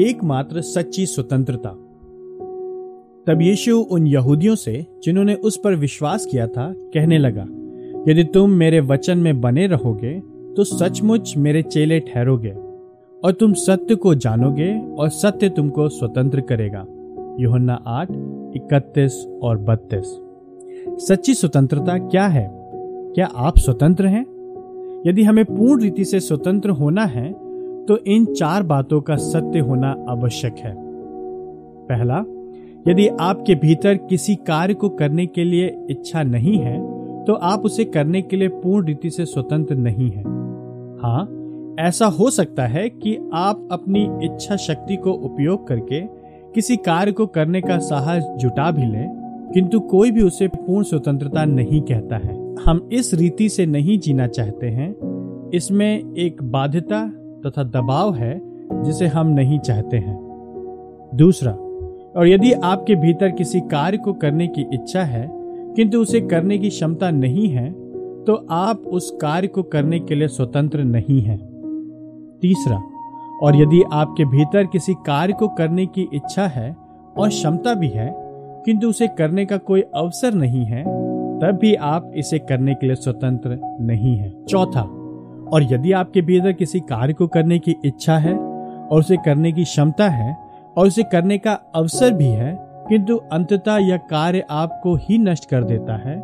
एकमात्र 0.00 0.60
सच्ची 0.60 1.04
स्वतंत्रता। 1.06 1.68
तब 3.26 3.38
यीशु 3.42 3.78
उन 3.80 4.06
यहूदियों 4.06 4.54
से, 4.54 4.86
जिन्होंने 5.04 5.34
उस 5.34 5.56
पर 5.56 5.74
विश्वास 5.74 6.26
किया 6.26 6.46
था, 6.46 6.72
कहने 6.94 7.18
लगा, 7.18 7.46
यदि 8.08 8.24
तुम 8.24 8.50
मेरे 8.50 8.80
वचन 8.80 9.18
में 9.18 9.40
बने 9.40 9.66
रहोगे 9.66 10.12
तो 10.56 10.64
सचमुच 10.64 11.34
मेरे 11.36 11.62
चेले 11.62 11.98
ठहरोगे, 12.00 12.50
और 13.24 13.32
तुम 13.32 13.52
सत्य 13.52 13.94
को 13.94 14.14
जानोगे, 14.14 14.70
और 14.98 15.08
सत्य 15.08 15.48
तुमको 15.48 15.88
स्वतंत्र 15.88 16.40
करेगा। 16.40 16.86
योहन्ना 17.40 17.82
आठ, 17.86 18.10
इकतीस 18.56 19.26
और 19.42 19.58
बत्तीस। 19.58 20.16
सच्ची 21.08 21.34
स्वतंत्रता 21.34 21.98
क्या 21.98 22.26
है? 22.26 22.48
क्या 23.14 23.26
आप 23.26 23.58
स्वतंत्र 23.58 24.06
हैं? 24.06 24.24
यदि 25.06 25.22
हमें 25.22 25.44
पूर्ण 25.44 25.82
रीति 25.82 26.04
से 26.04 26.20
स्वतंत्र 26.20 26.70
होना 26.70 27.04
है 27.06 27.47
तो 27.88 27.96
इन 28.06 28.24
चार 28.26 28.62
बातों 28.62 29.00
का 29.00 29.16
सत्य 29.16 29.58
होना 29.58 29.94
आवश्यक 30.08 30.56
है। 30.56 30.74
पहला, 31.88 32.18
यदि 32.88 33.06
आपके 33.20 33.54
भीतर 33.54 33.96
किसी 34.08 34.34
कार्य 34.46 34.74
को 34.74 34.88
करने 34.88 35.26
के 35.26 35.44
लिए 35.44 35.66
इच्छा 35.90 36.22
नहीं 36.22 36.58
है 36.58 36.76
तो 37.24 37.34
आप 37.34 37.64
उसे 37.64 37.84
करने 37.84 38.22
के 38.22 38.36
लिए 38.36 38.48
पूर्ण 38.48 38.86
रीति 38.86 39.10
से 39.10 39.24
स्वतंत्र 39.24 39.74
नहीं 39.76 40.10
है। 40.10 40.22
हाँ 41.02 41.34
ऐसा 41.80 42.06
हो 42.08 42.28
सकता 42.30 42.66
है 42.66 42.88
कि 42.90 43.16
आप 43.34 43.68
अपनी 43.72 44.02
इच्छा 44.24 44.56
शक्ति 44.56 44.96
को 44.96 45.12
उपयोग 45.12 45.66
करके 45.68 46.00
किसी 46.54 46.76
कार्य 46.76 47.12
को 47.12 47.26
करने 47.26 47.60
का 47.60 47.78
साहस 47.78 48.24
जुटा 48.36 48.70
भी 48.70 48.84
लें, 48.84 49.50
किंतु 49.54 49.80
कोई 49.80 50.10
भी 50.10 50.22
उसे 50.22 50.48
पूर्ण 50.48 50.82
स्वतंत्रता 50.84 51.44
नहीं 51.44 51.80
कहता 51.82 52.16
है। 52.16 52.36
हम 52.64 52.88
इस 52.92 53.12
रीति 53.14 53.48
से 53.48 53.66
नहीं 53.66 53.98
जीना 53.98 54.26
चाहते 54.26 54.66
हैं। 54.68 54.90
इसमें 55.54 56.14
एक 56.14 56.42
बाध्यता 56.42 56.98
तथा 57.46 57.62
दबाव 57.64 58.14
है 58.14 58.40
जिसे 58.82 59.06
हम 59.06 59.26
नहीं 59.28 59.58
चाहते 59.58 59.96
हैं। 59.96 60.16
दूसरा, 61.12 61.52
और 62.16 62.28
यदि 62.28 62.52
आपके 62.52 62.94
भीतर 62.96 63.30
किसी 63.30 63.60
कार्य 63.60 63.98
को 63.98 64.12
करने 64.14 64.46
की 64.48 64.66
इच्छा 64.74 65.02
है, 65.02 65.28
किंतु 65.76 66.00
उसे 66.00 66.20
करने 66.20 66.58
की 66.58 66.68
क्षमता 66.68 67.10
नहीं 67.10 67.48
है 67.48 67.70
तो 68.26 68.34
आप 68.50 68.82
उस 68.88 69.10
कार्य 69.20 69.48
को 69.48 69.62
करने 69.64 69.98
के 70.00 70.14
लिए 70.14 70.28
स्वतंत्र 70.28 70.84
नहीं 70.84 71.20
हैं। 71.22 71.38
तीसरा, 72.42 72.76
और 73.42 73.56
यदि 73.56 73.82
आपके 73.92 74.24
भीतर 74.26 74.66
किसी 74.66 74.94
कार्य 75.06 75.32
को 75.32 75.48
करने 75.48 75.86
की 75.86 76.08
इच्छा 76.14 76.46
है 76.46 76.70
और 77.16 77.28
क्षमता 77.28 77.74
भी 77.74 77.88
है, 77.88 78.12
किंतु 78.66 78.88
उसे 78.88 79.08
करने 79.08 79.44
का 79.46 79.56
कोई 79.58 79.80
अवसर 79.94 80.34
नहीं 80.34 80.64
है, 80.64 80.82
तब 81.40 81.58
भी 81.60 81.74
आप 81.74 82.12
इसे 82.16 82.38
करने 82.40 82.74
के 82.74 82.86
लिए 82.86 82.96
स्वतंत्र 82.96 83.58
नहीं 83.80 84.16
है। 84.16 84.32
चौथा 84.44 84.82
और 85.52 85.72
यदि 85.72 85.92
आपके 85.92 86.22
भीतर 86.22 86.52
किसी 86.52 86.80
कार्य 86.80 87.12
को 87.12 87.26
करने 87.26 87.58
की 87.58 87.74
इच्छा 87.84 88.16
है, 88.18 88.34
और 88.34 89.00
उसे 89.00 89.16
करने 89.16 89.52
की 89.52 89.64
क्षमता 89.64 90.08
है, 90.08 90.36
और 90.76 90.86
उसे 90.86 91.02
करने 91.02 91.38
का 91.38 91.52
अवसर 91.74 92.12
भी 92.12 92.26
है, 92.26 92.56
किंतु 92.88 93.16
अंततः 93.32 93.76
यह 93.78 93.96
कार्य 94.10 94.44
आपको 94.50 94.94
ही 94.96 95.18
नष्ट 95.18 95.48
कर 95.50 95.64
देता 95.64 95.96
है 95.98 96.16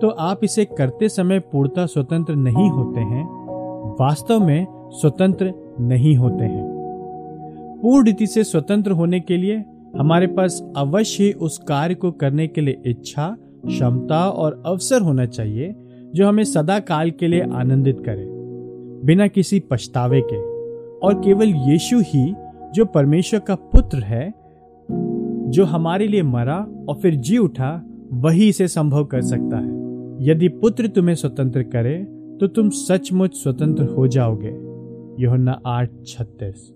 तो 0.00 0.08
आप 0.10 0.40
इसे 0.44 0.64
करते 0.68 1.08
समय 1.08 1.38
पूर्णतः 1.42 1.86
स्वतंत्र 1.86 2.34
नहीं 2.34 2.68
होते 2.70 3.00
हैं। 3.00 3.24
वास्तव 4.00 4.40
में 4.40 4.66
स्वतंत्र 4.92 5.52
नहीं 5.80 6.16
होते 6.16 6.44
हैं। 6.44 6.62
पूर्ण 7.82 8.04
रीति 8.06 8.26
से 8.26 8.44
स्वतंत्र 8.44 8.90
होने 8.90 9.20
के 9.20 9.36
लिए 9.36 9.56
हमारे 9.96 10.26
पास 10.26 10.60
अवश्य 10.76 11.24
ही 11.24 11.32
उस 11.32 11.58
कार्य 11.58 11.94
को 11.94 12.10
करने 12.12 12.46
के 12.46 12.60
लिए 12.60 12.80
इच्छा, 12.86 13.28
क्षमता 13.66 14.24
और 14.26 14.62
अवसर 14.66 15.02
होना 15.02 15.26
चाहिए, 15.26 15.74
जो 16.14 16.28
हमें 16.28 16.44
सदा 16.44 16.78
काल 16.80 17.10
के 17.10 17.28
लिए 17.28 17.42
आनंदित 17.42 18.02
करे। 18.06 18.26
बिना 19.04 19.26
किसी 19.26 19.60
पछतावे 19.60 20.20
के। 20.20 20.36
और 21.06 21.14
केवल 21.24 21.48
यीशु 21.48 22.00
ही, 22.00 22.34
जो 22.74 22.84
परमेश्वर 22.84 23.40
का 23.40 23.54
पुत्र 23.54 23.98
है, 23.98 24.34
जो 25.50 25.64
हमारे 25.64 26.08
लिए 26.08 26.22
मरा 26.22 26.66
और 26.88 26.94
फिर 26.94 27.14
जी 27.14 27.38
उठा, 27.38 27.86
वही 28.12 28.48
इसे 28.48 28.68
संभव 28.68 29.04
कर 29.04 29.20
सकता 29.20 29.56
है। 29.56 29.82
यदि 30.20 30.48
पुत्र 30.48 30.86
तुम्हें 30.86 31.14
स्वतंत्र 31.14 31.62
करे 31.62 31.94
तो 32.40 32.46
तुम 32.46 32.68
सचमुच 32.70 33.34
स्वतंत्र 33.34 33.84
हो 33.84 34.06
जाओगे। 34.06 34.58
योहन्ना 35.22 35.60
आठ 35.66 35.90
छत्तीस। 36.06 36.74